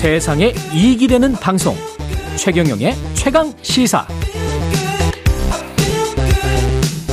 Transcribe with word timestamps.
세상에 0.00 0.54
이익이 0.72 1.08
되는 1.08 1.34
방송 1.34 1.74
최경영의 2.38 2.94
최강 3.12 3.52
시사 3.60 4.06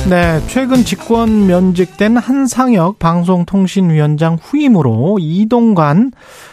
네, 0.08 0.40
최근 0.46 0.76
직권 0.76 1.46
면직된 1.46 2.16
한상혁 2.16 2.98
방송통신위원장 2.98 4.38
후임으로 4.40 5.18
이동관 5.20 6.12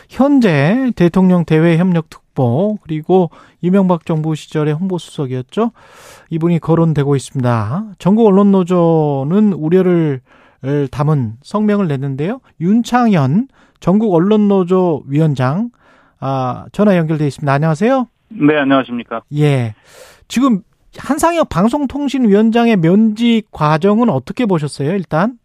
현재 0.10 0.92
대통령 0.98 1.46
대외 1.46 1.78
협력 1.78 2.10
특보 2.10 2.80
그리고 2.82 3.30
이명박 3.62 4.06
정부 4.06 4.36
시절의 4.36 4.74
홍보수석이었죠. 4.74 5.72
이분이 6.32 6.60
거론되고 6.60 7.16
있습니다. 7.16 7.86
전국 7.98 8.28
언론 8.28 8.52
노조는 8.52 9.54
우려를 9.54 10.20
담은 10.92 11.36
성명을 11.44 11.88
냈는데요. 11.88 12.42
윤창현 12.60 13.48
전국 13.80 14.14
언론 14.14 14.50
노조 14.50 15.02
위원장 15.08 15.70
아, 16.20 16.66
전화 16.72 16.98
연결돼 16.98 17.26
있습니다. 17.28 17.52
안녕하세요. 17.52 18.08
네, 18.30 18.58
안녕하십니까. 18.58 19.22
예. 19.38 19.76
지금 20.28 20.62
한상혁 20.98 21.50
방송통신위원장의 21.50 22.78
면직 22.78 23.44
과정은 23.52 24.10
어떻게 24.10 24.46
보셨어요, 24.46 24.92
일단? 24.92 25.38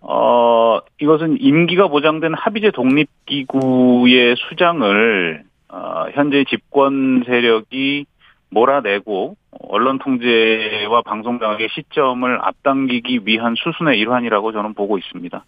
어, 0.00 0.80
이것은 1.00 1.38
임기가 1.40 1.88
보장된 1.88 2.34
합의제 2.34 2.70
독립기구의 2.72 4.36
수장을, 4.36 5.44
어, 5.68 6.04
현재 6.12 6.44
집권 6.48 7.24
세력이 7.26 8.06
몰아내고, 8.54 9.36
언론 9.68 9.98
통제와 9.98 11.02
방송 11.02 11.38
장악의 11.38 11.68
시점을 11.74 12.38
앞당기기 12.42 13.20
위한 13.24 13.54
수순의 13.56 13.98
일환이라고 13.98 14.52
저는 14.52 14.74
보고 14.74 14.96
있습니다. 14.98 15.44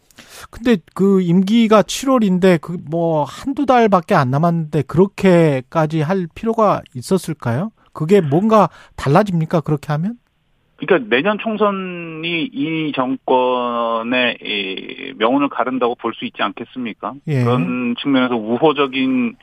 근데 0.50 0.76
그 0.94 1.20
임기가 1.22 1.82
7월인데 1.82 2.60
그 2.60 2.76
뭐 2.88 3.24
한두 3.24 3.66
달밖에 3.66 4.14
안 4.14 4.30
남았는데 4.30 4.82
그렇게까지 4.82 6.02
할 6.02 6.26
필요가 6.34 6.82
있었을까요? 6.94 7.70
그게 7.92 8.20
뭔가 8.20 8.68
달라집니까? 8.96 9.60
그렇게 9.62 9.92
하면? 9.92 10.14
그러니까 10.76 11.08
내년 11.08 11.38
총선이 11.38 12.50
이 12.52 12.92
정권의 12.94 14.38
이 14.42 15.14
명운을 15.18 15.48
가른다고 15.48 15.94
볼 15.96 16.12
수 16.14 16.24
있지 16.26 16.42
않겠습니까? 16.42 17.14
예. 17.28 17.42
그런 17.42 17.94
측면에서 18.00 18.36
우호적인 18.36 19.36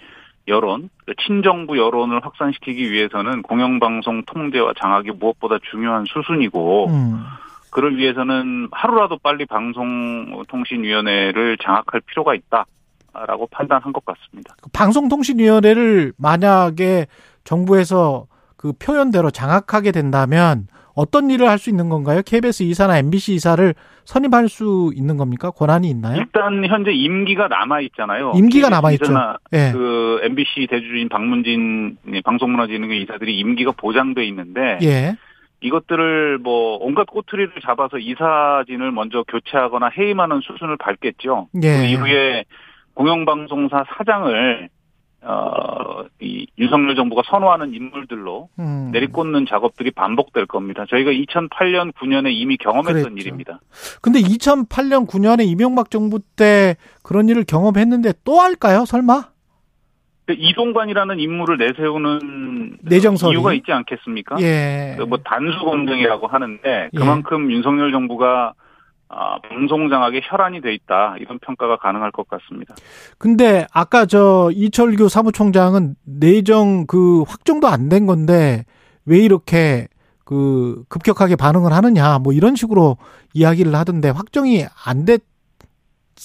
여론, 0.47 0.89
친정부 1.25 1.77
여론을 1.77 2.23
확산시키기 2.23 2.91
위해서는 2.91 3.41
공영방송 3.43 4.23
통제와 4.25 4.73
장악이 4.79 5.11
무엇보다 5.11 5.57
중요한 5.71 6.05
수순이고, 6.05 6.87
음. 6.87 7.23
그를 7.69 7.97
위해서는 7.97 8.69
하루라도 8.71 9.17
빨리 9.17 9.45
방송통신위원회를 9.45 11.57
장악할 11.57 12.01
필요가 12.05 12.33
있다라고 12.35 13.47
판단한 13.51 13.91
것 13.93 14.03
같습니다. 14.05 14.55
그 14.61 14.69
방송통신위원회를 14.71 16.13
만약에 16.17 17.07
정부에서 17.43 18.27
그 18.63 18.71
표현대로 18.71 19.29
장악하게 19.29 19.91
된다면 19.91 20.67
어떤 20.95 21.29
일을 21.29 21.49
할 21.49 21.57
수 21.57 21.69
있는 21.69 21.89
건가요? 21.89 22.21
KBS 22.25 22.63
이사나 22.63 22.97
MBC 22.99 23.33
이사를 23.33 23.75
선임할 24.05 24.47
수 24.47 24.93
있는 24.95 25.17
겁니까? 25.17 25.51
권한이 25.51 25.89
있나요? 25.89 26.17
일단 26.17 26.65
현재 26.65 26.91
임기가 26.91 27.49
남아 27.49 27.81
있잖아요. 27.81 28.31
임기가 28.35 28.69
남아 28.69 28.93
있죠. 28.93 29.13
예. 29.51 29.71
그 29.73 30.21
MBC 30.23 30.67
대주주인 30.69 31.09
박문진 31.09 31.97
방송문화진흥회 32.23 32.95
이사들이 32.99 33.37
임기가 33.37 33.73
보장돼 33.73 34.25
있는데 34.27 34.79
예. 34.81 35.17
이것들을 35.59 36.37
뭐 36.37 36.77
온갖 36.79 37.05
꼬투리를 37.07 37.51
잡아서 37.65 37.97
이사진을 37.97 38.93
먼저 38.93 39.25
교체하거나 39.27 39.89
해임하는 39.97 40.39
수순을 40.39 40.77
밟겠죠. 40.77 41.49
예. 41.63 41.77
그 41.79 41.83
이후에 41.83 42.45
공영방송사 42.93 43.83
사장을 43.97 44.69
어, 45.25 46.03
이 46.19 46.45
윤석열 46.57 46.95
정부가 46.95 47.21
선호하는 47.25 47.73
인물들로 47.73 48.49
음. 48.59 48.89
내리꽂는 48.91 49.45
작업들이 49.47 49.91
반복될 49.91 50.45
겁니다. 50.45 50.85
저희가 50.89 51.11
2008년, 51.11 51.93
9년에 51.93 52.31
이미 52.33 52.57
경험했던 52.57 53.03
그랬죠. 53.03 53.19
일입니다. 53.19 53.59
근데 54.01 54.19
2008년 54.19 55.07
9년에 55.07 55.45
이명박 55.45 55.89
정부 55.91 56.19
때 56.19 56.75
그런 57.03 57.29
일을 57.29 57.43
경험했는데 57.45 58.13
또 58.23 58.39
할까요? 58.39 58.85
설마? 58.85 59.33
그 60.25 60.33
이동관이라는 60.37 61.19
인물을 61.19 61.57
내세우는 61.57 62.77
내정설이? 62.81 63.33
이유가 63.33 63.53
있지 63.53 63.71
않겠습니까? 63.71 64.37
예. 64.39 64.95
그뭐 64.97 65.17
단수 65.23 65.59
검증이라고 65.59 66.27
하는데 66.27 66.89
그만큼 66.95 67.51
윤석열 67.51 67.91
정부가 67.91 68.53
아, 69.09 69.37
방송 69.47 69.89
장악에 69.89 70.21
혈안이 70.23 70.61
돼 70.61 70.73
있다 70.73 71.15
이런 71.19 71.37
평가가 71.39 71.77
가능할 71.77 72.11
것 72.11 72.27
같습니다. 72.27 72.73
근데 73.17 73.67
아까 73.71 74.05
저 74.05 74.49
이철규 74.53 75.07
사무총장은 75.09 75.95
내정 76.05 76.87
그 76.87 77.21
확정도 77.27 77.67
안 77.67 77.89
된 77.89 78.05
건데 78.07 78.65
왜 79.05 79.19
이렇게 79.19 79.87
그 80.25 80.83
급격하게 80.89 81.35
반응을 81.35 81.73
하느냐 81.73 82.17
뭐 82.19 82.33
이런 82.33 82.55
식으로 82.55 82.97
이야기를 83.33 83.75
하던데 83.75 84.09
확정이 84.09 84.65
안 84.85 85.05
됐 85.05 85.21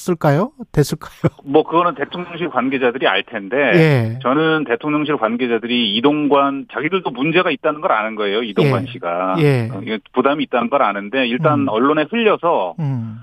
을까요? 0.08 0.52
됐을까요? 0.72 1.32
뭐 1.44 1.62
그거는 1.62 1.94
대통령실 1.94 2.50
관계자들이 2.50 3.06
알 3.06 3.22
텐데 3.24 3.56
예. 3.56 4.18
저는 4.22 4.64
대통령실 4.64 5.16
관계자들이 5.16 5.96
이동관 5.96 6.66
자기들도 6.72 7.10
문제가 7.10 7.50
있다는 7.50 7.80
걸 7.80 7.92
아는 7.92 8.14
거예요 8.14 8.42
이동관 8.42 8.86
예. 8.86 8.92
씨가 8.92 9.36
예. 9.40 9.68
부담이 10.12 10.44
있다는 10.44 10.70
걸 10.70 10.82
아는데 10.82 11.26
일단 11.26 11.60
음. 11.60 11.68
언론에 11.68 12.06
흘려서 12.10 12.74
음. 12.78 13.20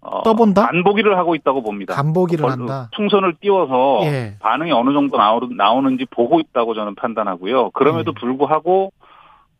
어, 0.00 0.22
떠본다? 0.24 0.66
간보기를 0.66 1.16
하고 1.16 1.36
있다고 1.36 1.62
봅니다. 1.62 1.94
간보기를 1.94 2.44
어, 2.44 2.48
한다. 2.48 2.88
풍선을 2.96 3.34
띄워서 3.40 4.00
예. 4.06 4.34
반응이 4.40 4.72
어느 4.72 4.92
정도 4.92 5.16
나오, 5.16 5.40
나오는지 5.56 6.06
보고 6.10 6.40
있다고 6.40 6.74
저는 6.74 6.96
판단하고요. 6.96 7.70
그럼에도 7.70 8.10
음. 8.10 8.14
불구하고 8.18 8.92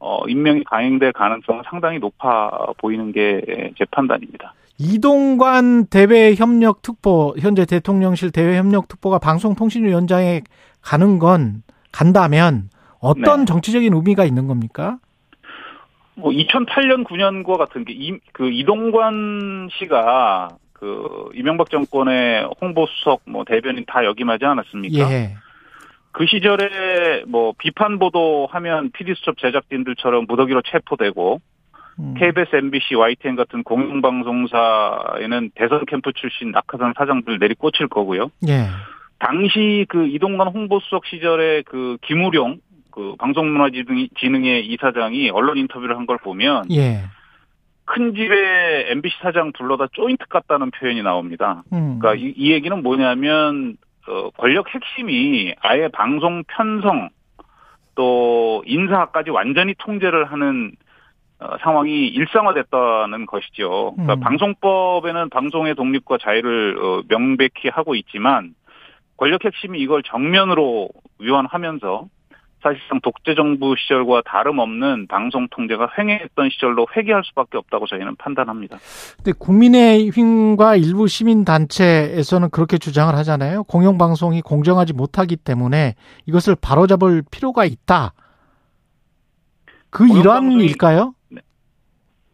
어, 0.00 0.26
임명이 0.26 0.64
가행될 0.64 1.12
가능성은 1.12 1.62
상당히 1.70 2.00
높아 2.00 2.50
보이는 2.78 3.12
게 3.12 3.40
제 3.78 3.84
판단입니다. 3.92 4.54
이동관 4.82 5.86
대외협력특보 5.86 7.36
현재 7.38 7.64
대통령실 7.64 8.32
대외협력특보가 8.32 9.18
방송통신위원장에 9.20 10.42
가는 10.80 11.20
건 11.20 11.62
간다면 11.92 12.68
어떤 12.98 13.40
네. 13.40 13.44
정치적인 13.44 13.94
의미가 13.94 14.24
있는 14.24 14.48
겁니까? 14.48 14.98
뭐 16.14 16.32
2008년 16.32 17.04
9년과 17.06 17.56
같은 17.56 17.84
게그 17.84 18.50
이동관 18.50 19.68
씨가 19.78 20.48
그 20.72 21.30
이명박 21.34 21.70
정권의 21.70 22.48
홍보 22.60 22.86
수석 22.86 23.22
뭐 23.24 23.44
대변인 23.44 23.84
다 23.86 24.04
역임하지 24.04 24.44
않았습니까? 24.44 25.12
예. 25.12 25.36
그 26.10 26.26
시절에 26.26 27.24
뭐 27.26 27.54
비판 27.56 27.98
보도하면 27.98 28.90
PD수첩 28.90 29.38
제작진들처럼 29.38 30.26
무더기로 30.28 30.62
체포되고 30.62 31.40
음. 31.98 32.14
KBS, 32.18 32.56
MBC, 32.56 32.94
YTN 32.94 33.36
같은 33.36 33.62
공영방송사에는 33.62 35.50
대선 35.54 35.84
캠프 35.86 36.12
출신 36.12 36.50
낙하산 36.50 36.94
사장들 36.96 37.38
내리꽂힐 37.38 37.88
거고요. 37.88 38.30
예. 38.48 38.66
당시 39.18 39.86
그 39.88 40.06
이동관 40.06 40.48
홍보수석 40.48 41.06
시절에 41.06 41.62
그 41.62 41.96
김우룡 42.02 42.58
그 42.90 43.14
방송문화진흥회 43.18 44.60
이사장이 44.60 45.30
언론 45.30 45.56
인터뷰를 45.58 45.96
한 45.96 46.06
걸 46.06 46.18
보면 46.18 46.64
예. 46.70 47.04
큰 47.84 48.14
집에 48.14 48.90
MBC 48.92 49.16
사장 49.22 49.52
불러다 49.52 49.88
조인트 49.92 50.26
같다는 50.28 50.70
표현이 50.70 51.02
나옵니다. 51.02 51.62
음. 51.72 51.98
그러니까 51.98 52.14
이, 52.14 52.32
이 52.36 52.52
얘기는 52.52 52.82
뭐냐면 52.82 53.76
어, 54.08 54.30
권력 54.30 54.74
핵심이 54.74 55.54
아예 55.60 55.88
방송 55.88 56.42
편성 56.48 57.10
또 57.94 58.62
인사까지 58.66 59.30
완전히 59.30 59.74
통제를 59.78 60.30
하는 60.32 60.72
어, 60.72 60.81
상황이 61.62 62.08
일상화됐다는 62.08 63.26
것이죠. 63.26 63.92
그러니까 63.96 64.14
음. 64.14 64.20
방송법에는 64.20 65.30
방송의 65.30 65.74
독립과 65.74 66.18
자유를 66.22 66.78
어, 66.78 67.02
명백히 67.08 67.68
하고 67.70 67.94
있지만 67.94 68.54
권력 69.16 69.44
핵심이 69.44 69.78
이걸 69.80 70.02
정면으로 70.02 70.88
위헌하면서 71.18 72.06
사실상 72.62 73.00
독재 73.00 73.34
정부 73.34 73.74
시절과 73.76 74.22
다름없는 74.24 75.08
방송 75.08 75.48
통제가 75.48 75.90
횡행했던 75.98 76.50
시절로 76.50 76.86
회귀할 76.96 77.22
수밖에 77.24 77.58
없다고 77.58 77.86
저희는 77.86 78.16
판단합니다. 78.16 78.78
근데 79.16 79.32
국민의힘과 79.36 80.76
일부 80.76 81.08
시민 81.08 81.44
단체에서는 81.44 82.50
그렇게 82.50 82.78
주장을 82.78 83.12
하잖아요. 83.16 83.64
공영 83.64 83.98
방송이 83.98 84.42
공정하지 84.42 84.92
못하기 84.92 85.36
때문에 85.36 85.94
이것을 86.26 86.56
바로잡을 86.60 87.22
필요가 87.30 87.64
있다. 87.64 88.12
그 89.90 90.06
일환일까요? 90.08 91.14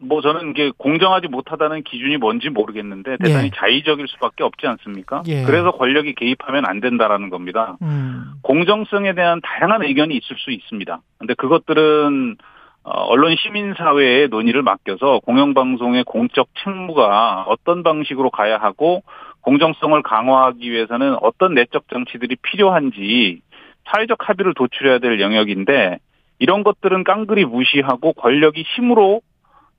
뭐 0.09 0.21
저는 0.21 0.51
이게 0.51 0.73
공정하지 0.77 1.29
못하다는 1.29 1.83
기준이 1.83 2.17
뭔지 2.17 2.49
모르겠는데 2.49 3.19
대단히 3.19 3.47
예. 3.47 3.51
자의적일 3.55 4.09
수밖에 4.09 4.43
없지 4.45 4.67
않습니까? 4.67 5.23
예. 5.27 5.45
그래서 5.45 5.73
권력이 5.73 6.15
개입하면 6.15 6.65
안 6.67 6.81
된다라는 6.81 7.31
겁니다. 7.31 7.77
음. 7.83 8.33
공정성에 8.43 9.15
대한 9.15 9.41
다양한 9.43 9.83
의견이 9.83 10.17
있을 10.17 10.37
수 10.39 10.51
있습니다. 10.51 11.01
근데 11.19 11.35
그것들은 11.35 12.37
어, 12.85 12.91
언론 12.91 13.37
시민사회의 13.37 14.29
논의를 14.29 14.63
맡겨서 14.63 15.21
공영방송의 15.21 16.05
공적 16.05 16.49
책무가 16.63 17.45
어떤 17.49 17.83
방식으로 17.83 18.31
가야 18.31 18.57
하고 18.57 19.03
공정성을 19.43 20.01
강화하기 20.03 20.71
위해서는 20.71 21.17
어떤 21.21 21.55
내적 21.55 21.89
정치들이 21.89 22.37
필요한지 22.43 23.41
사회적 23.91 24.29
합의를 24.29 24.55
도출해야 24.55 24.99
될 24.99 25.21
영역인데 25.21 25.99
이런 26.39 26.63
것들은 26.63 27.05
깡그리 27.05 27.45
무시하고 27.45 28.13
권력이 28.15 28.63
힘으로 28.63 29.21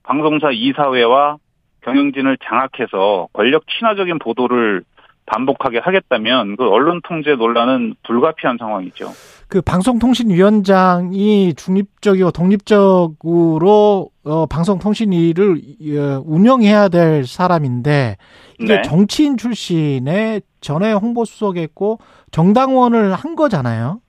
방송사 0.03 0.51
이사회와 0.51 1.37
경영진을 1.81 2.37
장악해서 2.43 3.27
권력 3.33 3.63
친화적인 3.67 4.19
보도를 4.19 4.83
반복하게 5.25 5.79
하겠다면 5.79 6.57
그 6.57 6.67
언론 6.67 7.01
통제 7.07 7.35
논란은 7.35 7.95
불가피한 8.03 8.57
상황이죠. 8.57 9.11
그 9.47 9.61
방송통신위원장이 9.61 11.53
중립적이고 11.55 12.31
독립적으로 12.31 14.09
어, 14.23 14.45
방송통신위를 14.47 15.61
어, 15.97 16.23
운영해야 16.25 16.89
될 16.89 17.25
사람인데 17.25 18.17
이게 18.59 18.75
네. 18.75 18.81
정치인 18.83 19.37
출신의 19.37 20.41
전에 20.61 20.91
홍보수석했고 20.93 21.99
정당원을 22.31 23.13
한 23.13 23.35
거잖아요. 23.35 24.01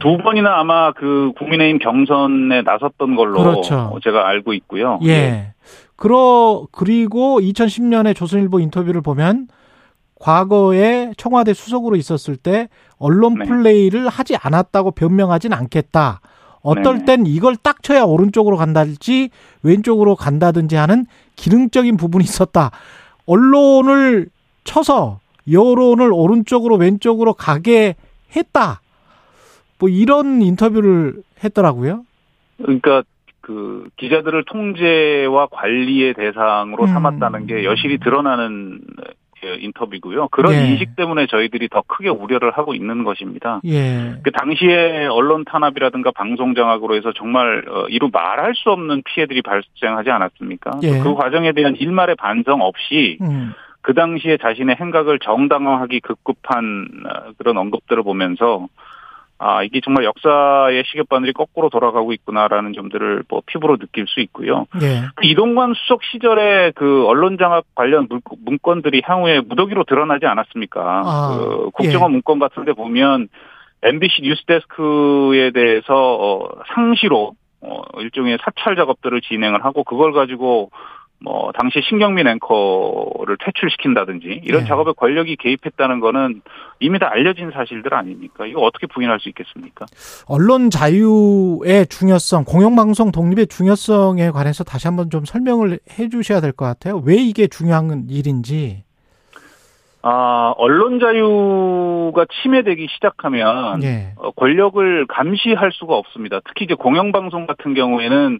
두 0.00 0.18
번이나 0.18 0.58
아마 0.58 0.92
그 0.92 1.32
국민의힘 1.38 1.78
경선에 1.78 2.62
나섰던 2.62 3.16
걸로 3.16 3.38
그렇죠. 3.38 3.98
제가 4.04 4.28
알고 4.28 4.52
있고요. 4.54 5.00
예. 5.04 5.54
그러 5.96 6.66
그리고 6.70 7.40
2010년에 7.40 8.14
조선일보 8.14 8.60
인터뷰를 8.60 9.00
보면 9.00 9.48
과거에 10.20 11.12
청와대 11.16 11.54
수석으로 11.54 11.96
있었을 11.96 12.36
때 12.36 12.68
언론 12.98 13.34
네. 13.34 13.46
플레이를 13.46 14.08
하지 14.08 14.36
않았다고 14.36 14.90
변명하진 14.90 15.52
않겠다. 15.52 16.20
어떨 16.60 16.98
네네. 16.98 17.04
땐 17.04 17.26
이걸 17.26 17.56
딱 17.56 17.82
쳐야 17.82 18.02
오른쪽으로 18.02 18.56
간다든지 18.56 19.30
왼쪽으로 19.62 20.16
간다든지 20.16 20.76
하는 20.76 21.06
기능적인 21.36 21.96
부분이 21.96 22.24
있었다. 22.24 22.72
언론을 23.26 24.28
쳐서 24.64 25.20
여론을 25.50 26.12
오른쪽으로 26.12 26.76
왼쪽으로 26.76 27.32
가게 27.32 27.94
했다. 28.36 28.80
뭐 29.78 29.88
이런 29.88 30.42
인터뷰를 30.42 31.14
했더라고요. 31.42 32.04
그러니까 32.58 33.02
그 33.40 33.88
기자들을 33.96 34.44
통제와 34.44 35.46
관리의 35.46 36.14
대상으로 36.14 36.84
음. 36.84 36.88
삼았다는 36.88 37.46
게 37.46 37.64
여실히 37.64 37.98
드러나는 37.98 38.80
어, 39.44 39.46
인터뷰고요. 39.60 40.28
그런 40.28 40.52
네. 40.52 40.70
인식 40.70 40.96
때문에 40.96 41.26
저희들이 41.28 41.68
더 41.68 41.82
크게 41.86 42.08
우려를 42.08 42.50
하고 42.50 42.74
있는 42.74 43.04
것입니다. 43.04 43.60
예. 43.64 44.16
그 44.22 44.32
당시에 44.32 45.06
언론 45.06 45.44
탄압이라든가 45.44 46.10
방송 46.10 46.54
장악으로 46.54 46.96
해서 46.96 47.12
정말 47.16 47.64
어, 47.68 47.86
이루 47.88 48.10
말할 48.12 48.54
수 48.56 48.70
없는 48.70 49.02
피해들이 49.04 49.42
발생하지 49.42 50.10
않았습니까? 50.10 50.80
예. 50.82 50.98
그 50.98 51.14
과정에 51.14 51.52
대한 51.52 51.76
일말의 51.76 52.16
반성 52.16 52.60
없이 52.60 53.18
음. 53.20 53.52
그 53.80 53.94
당시에 53.94 54.38
자신의 54.42 54.76
행각을 54.80 55.20
정당화하기 55.20 56.00
급급한 56.00 56.88
어, 57.06 57.32
그런 57.38 57.56
언급들을 57.56 58.02
보면서 58.02 58.66
아 59.38 59.62
이게 59.62 59.80
정말 59.84 60.04
역사의 60.04 60.82
시계바늘이 60.86 61.32
거꾸로 61.32 61.68
돌아가고 61.70 62.12
있구나라는 62.12 62.72
점들을 62.72 63.22
뭐 63.28 63.40
피부로 63.46 63.76
느낄 63.76 64.06
수 64.08 64.20
있고요. 64.20 64.66
예. 64.82 65.02
이동관 65.22 65.74
수석 65.74 66.02
시절에 66.04 66.72
그 66.74 67.06
언론 67.06 67.38
장악 67.38 67.64
관련 67.76 68.08
문- 68.08 68.20
문건들이 68.44 69.02
향후에 69.04 69.40
무더기로 69.40 69.84
드러나지 69.84 70.26
않았습니까? 70.26 71.02
아, 71.04 71.36
그 71.38 71.70
국정원 71.72 72.10
문건 72.12 72.40
같은 72.40 72.64
데 72.64 72.72
보면 72.72 73.28
MBC 73.82 74.22
뉴스데스크에 74.22 75.52
대해서 75.52 75.94
어, 75.94 76.48
상시로 76.74 77.32
어, 77.60 77.82
일종의 77.98 78.38
사찰 78.44 78.76
작업들을 78.76 79.20
진행을 79.20 79.64
하고 79.64 79.84
그걸 79.84 80.12
가지고 80.12 80.70
뭐 81.20 81.50
당시 81.58 81.80
신경민 81.88 82.28
앵커를 82.28 83.36
퇴출시킨다든지 83.44 84.42
이런 84.44 84.62
네. 84.62 84.68
작업에 84.68 84.92
권력이 84.96 85.36
개입했다는 85.36 85.98
거는 86.00 86.42
이미 86.78 86.98
다 87.00 87.10
알려진 87.10 87.50
사실들 87.50 87.92
아닙니까? 87.92 88.46
이거 88.46 88.60
어떻게 88.60 88.86
부인할 88.86 89.18
수 89.18 89.28
있겠습니까? 89.30 89.86
언론 90.28 90.70
자유의 90.70 91.86
중요성, 91.88 92.44
공영방송 92.44 93.10
독립의 93.10 93.48
중요성에 93.48 94.30
관해서 94.30 94.62
다시 94.62 94.86
한번 94.86 95.10
좀 95.10 95.24
설명을 95.24 95.80
해 95.98 96.08
주셔야 96.08 96.40
될 96.40 96.52
것 96.52 96.64
같아요. 96.66 97.02
왜 97.04 97.16
이게 97.16 97.46
중요한 97.48 98.06
일인지. 98.08 98.84
아 100.02 100.54
언론 100.56 101.00
자유가 101.00 102.24
침해되기 102.42 102.86
시작하면 102.94 103.82
예. 103.82 104.12
어, 104.16 104.30
권력을 104.30 105.06
감시할 105.08 105.72
수가 105.72 105.96
없습니다. 105.96 106.40
특히 106.46 106.64
이제 106.66 106.74
공영방송 106.74 107.46
같은 107.46 107.74
경우에는 107.74 108.38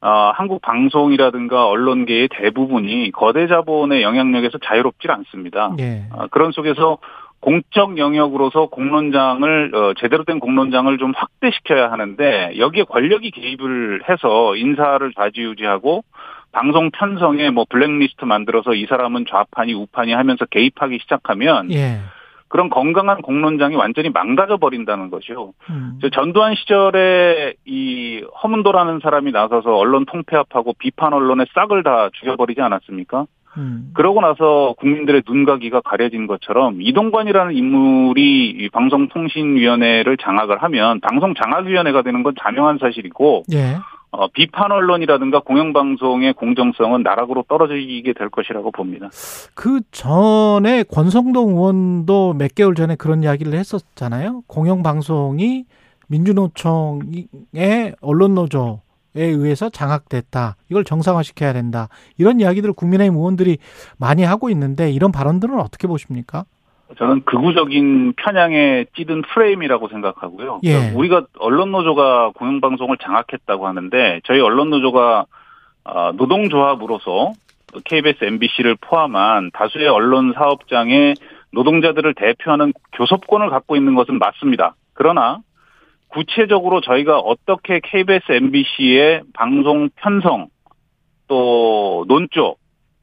아, 0.00 0.32
한국 0.34 0.62
방송이라든가 0.62 1.66
언론계의 1.66 2.28
대부분이 2.30 3.10
거대 3.12 3.48
자본의 3.48 4.02
영향력에서 4.02 4.58
자유롭지 4.64 5.08
않습니다. 5.08 5.74
예. 5.80 6.04
아, 6.12 6.28
그런 6.28 6.52
속에서 6.52 6.98
공적 7.40 7.98
영역으로서 7.98 8.66
공론장을 8.66 9.74
어, 9.74 9.92
제대로 9.98 10.24
된 10.24 10.40
공론장을 10.40 10.96
좀 10.98 11.12
확대시켜야 11.16 11.90
하는데 11.90 12.54
여기에 12.58 12.84
권력이 12.84 13.30
개입을 13.30 14.02
해서 14.08 14.56
인사를 14.56 15.12
좌지우지하고 15.14 16.04
방송 16.50 16.90
편성에 16.90 17.50
뭐 17.50 17.64
블랙리스트 17.68 18.24
만들어서 18.24 18.74
이 18.74 18.86
사람은 18.86 19.26
좌판이 19.28 19.74
우판이 19.74 20.12
하면서 20.12 20.44
개입하기 20.46 20.98
시작하면 21.02 21.72
예. 21.72 21.98
그런 22.48 22.70
건강한 22.70 23.22
공론장이 23.22 23.76
완전히 23.76 24.10
망가져 24.10 24.56
버린다는 24.56 25.10
거죠. 25.10 25.52
음. 25.70 25.98
저 26.00 26.08
전두환 26.08 26.54
시절에 26.54 27.54
이 27.66 28.22
허문도라는 28.42 29.00
사람이 29.02 29.32
나서서 29.32 29.76
언론 29.76 30.06
통폐합하고 30.06 30.74
비판 30.78 31.12
언론의 31.12 31.46
싹을 31.54 31.82
다 31.82 32.08
죽여버리지 32.14 32.60
않았습니까? 32.60 33.26
음. 33.56 33.90
그러고 33.94 34.20
나서 34.20 34.74
국민들의 34.78 35.22
눈과 35.26 35.58
귀가 35.58 35.80
가려진 35.80 36.26
것처럼 36.26 36.80
이동관이라는 36.80 37.54
인물이 37.54 38.50
이 38.50 38.68
방송통신위원회를 38.70 40.16
장악을 40.16 40.62
하면 40.62 41.00
방송장악위원회가 41.00 42.02
되는 42.02 42.22
건 42.22 42.34
자명한 42.40 42.78
사실이고 42.78 43.44
예. 43.52 43.76
어, 44.10 44.28
비판 44.28 44.72
언론이라든가 44.72 45.40
공영방송의 45.40 46.32
공정성은 46.34 47.02
나락으로 47.02 47.44
떨어지게 47.48 48.14
될 48.14 48.30
것이라고 48.30 48.70
봅니다. 48.70 49.10
그 49.54 49.80
전에 49.90 50.82
권성동 50.84 51.50
의원도 51.50 52.34
몇 52.34 52.54
개월 52.54 52.74
전에 52.74 52.96
그런 52.96 53.22
이야기를 53.22 53.52
했었잖아요. 53.54 54.42
공영방송이 54.46 55.64
민주노총의 56.08 57.94
언론노조 58.00 58.80
에 59.16 59.24
의해서 59.24 59.70
장악됐다. 59.70 60.56
이걸 60.68 60.84
정상화시켜야 60.84 61.54
된다. 61.54 61.88
이런 62.18 62.40
이야기들을 62.40 62.74
국민의힘 62.74 63.16
의원들이 63.16 63.56
많이 63.96 64.22
하고 64.22 64.50
있는데 64.50 64.92
이런 64.92 65.12
발언들은 65.12 65.58
어떻게 65.58 65.88
보십니까? 65.88 66.44
저는 66.96 67.24
극우적인 67.24 68.14
편향에 68.16 68.86
찌든 68.96 69.22
프레임이라고 69.22 69.88
생각하고요. 69.88 70.60
예. 70.64 70.90
우리가 70.94 71.26
언론 71.38 71.70
노조가 71.70 72.30
공영방송을 72.34 72.96
장악했다고 72.98 73.66
하는데 73.66 74.20
저희 74.24 74.40
언론 74.40 74.70
노조가 74.70 75.26
아, 75.84 76.12
노동조합으로서 76.16 77.32
KBS, 77.84 78.24
MBC를 78.24 78.76
포함한 78.80 79.50
다수의 79.52 79.88
언론 79.88 80.32
사업장의 80.34 81.14
노동자들을 81.52 82.14
대표하는 82.14 82.72
교섭권을 82.92 83.50
갖고 83.50 83.76
있는 83.76 83.94
것은 83.94 84.18
맞습니다. 84.18 84.74
그러나 84.94 85.38
구체적으로 86.08 86.80
저희가 86.80 87.18
어떻게 87.18 87.80
KBS, 87.82 88.32
MBC의 88.32 89.22
방송 89.34 89.90
편성 89.96 90.48
또 91.26 92.04
논조 92.08 92.56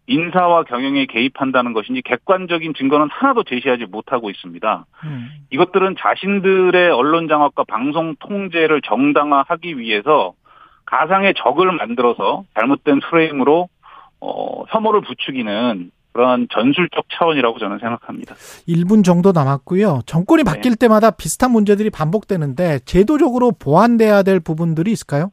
인사와 0.08 0.64
경영에 0.64 1.06
개입한다는 1.08 1.74
것인지 1.74 2.02
객관적인 2.04 2.74
증거는 2.76 3.08
하나도 3.12 3.44
제시하지 3.44 3.86
못하고 3.86 4.30
있습니다. 4.30 4.86
음. 5.06 5.30
이것들은 5.50 5.96
자신들의 6.00 6.92
언론 6.92 7.28
장악과 7.28 7.64
방송 7.68 8.16
통제를 8.20 8.82
정당화하기 8.82 9.80
위해서 9.80 10.34
가상의 10.86 11.34
적을 11.38 11.72
만들어서 11.72 12.44
잘못된 12.54 13.00
프레임으로 13.00 13.68
어, 14.22 14.64
혐오를 14.70 15.02
부추기는 15.02 15.92
그러한 16.14 16.48
전술적 16.50 17.08
차원이라고 17.14 17.60
저는 17.60 17.80
생각합니다. 17.80 18.36
1분 18.70 19.04
정도 19.04 19.34
남았고요. 19.34 20.02
정권이 20.06 20.46
바뀔 20.46 20.78
때마다 20.78 21.12
비슷한 21.12 21.52
문제들이 21.52 21.90
반복되는데 21.90 22.80
제도적으로 22.86 23.52
보완돼야 23.52 24.24
될 24.24 24.40
부분들이 24.40 24.94
있을까요? 24.94 25.32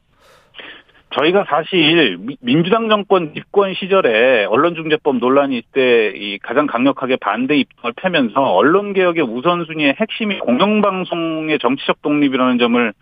저희가 1.15 1.45
사실 1.47 2.17
미- 2.17 2.37
민주당 2.41 2.89
정권 2.89 3.33
집권 3.33 3.73
시절에 3.73 4.45
언론중재법 4.45 5.17
논란이 5.17 5.57
있을 5.57 5.67
때이 5.71 6.39
가장 6.39 6.65
강력하게 6.65 7.17
반대 7.17 7.55
입장을 7.57 7.93
펴면서 7.95 8.41
언론개혁의 8.41 9.23
우선순위의 9.23 9.95
핵심이 9.99 10.39
공영방송의 10.39 11.59
정치적 11.59 12.01
독립이라는 12.01 12.57
점을 12.57 12.93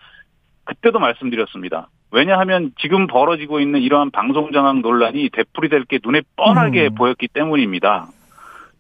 그때도 0.66 1.00
말씀드렸습니다. 1.00 1.88
왜냐하면 2.12 2.72
지금 2.80 3.08
벌어지고 3.08 3.60
있는 3.62 3.82
이러한 3.82 4.12
방송장악 4.12 4.80
논란이 4.82 5.30
되풀이 5.32 5.70
될 5.70 5.86
게 5.86 6.00
눈에 6.04 6.22
뻔하게 6.36 6.90
음. 6.90 6.96
보였기 6.96 7.30
때문입니다. 7.30 8.08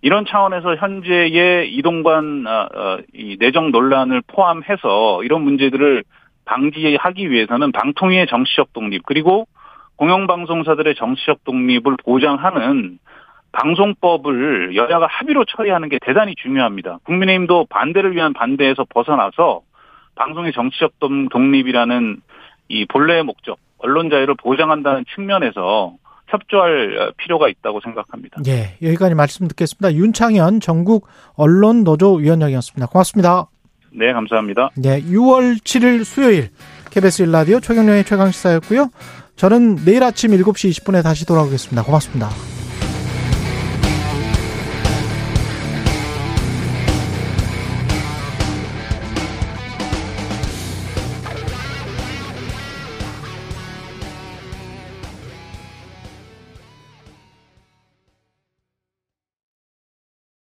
이런 0.02 0.26
차원에서 0.26 0.76
현재의 0.76 1.74
이동관 1.74 2.46
아, 2.48 2.68
어, 2.74 2.98
이 3.14 3.38
내정 3.40 3.72
논란을 3.72 4.22
포함해서 4.28 5.24
이런 5.24 5.44
문제들을 5.44 6.04
방지하기 6.52 7.32
위해서는 7.32 7.72
방통위의 7.72 8.28
정치적 8.28 8.74
독립 8.74 9.04
그리고 9.06 9.48
공영방송사들의 9.96 10.96
정치적 10.96 11.44
독립을 11.46 11.96
보장하는 12.04 13.00
방송법을 13.54 14.76
여야가 14.76 15.08
합의로 15.08 15.46
처리하는 15.46 15.90
게 15.90 16.00
대단히 16.02 16.36
중요합니다. 16.36 17.00
국민의힘도 17.04 17.68
반대를 17.70 18.16
위한 18.16 18.34
반대에서 18.34 18.86
벗어나서 18.90 19.62
방송의 20.16 20.52
정치적 20.54 20.94
독립이라는 21.00 22.22
이 22.70 22.86
본래의 22.86 23.24
목적, 23.24 23.58
언론 23.78 24.10
자유를 24.10 24.36
보장한다는 24.36 25.06
측면에서 25.16 25.94
협조할 26.28 27.14
필요가 27.18 27.50
있다고 27.50 27.82
생각합니다. 27.82 28.42
예, 28.48 28.78
여기까지 28.86 29.16
말씀 29.16 29.48
듣겠습니다. 29.48 29.94
윤창현 29.94 30.62
전국 30.62 31.08
언론 31.36 31.84
노조 31.84 32.16
위원장이었습니다. 32.16 32.88
고맙습니다. 32.88 33.51
네, 33.94 34.14
감사합니다. 34.14 34.70
네, 34.76 35.02
6월 35.02 35.58
7일 35.62 36.04
수요일 36.04 36.50
KBS 36.90 37.26
1라디오 37.26 37.62
최경련의 37.62 38.06
최강시사였고요. 38.06 38.90
저는 39.36 39.78
내일 39.86 40.04
아침 40.04 40.32
7시 40.32 40.70
20분에 40.70 41.04
다시 41.04 41.26
돌아오겠습니다. 41.26 41.84
고맙습니다. 41.84 42.30